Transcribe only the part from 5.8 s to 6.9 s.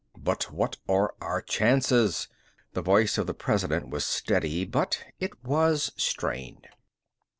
strained.